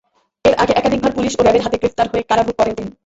[0.45, 2.91] এর আগে একাধিকবার পুলিশ ও র্যাবের হাতে গ্রেপ্তার হয়ে কারাভোগ করেন তিনি।